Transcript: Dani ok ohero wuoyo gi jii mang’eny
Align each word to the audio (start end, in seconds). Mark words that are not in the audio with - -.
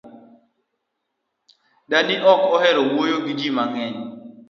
Dani 1.89 2.15
ok 2.31 2.41
ohero 2.55 2.81
wuoyo 2.91 3.17
gi 3.25 3.33
jii 3.39 3.55
mang’eny 3.57 3.97